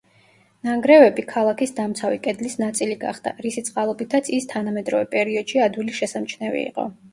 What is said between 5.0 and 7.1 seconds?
პერიოდშიც ადვილი შესამჩნევი იყო.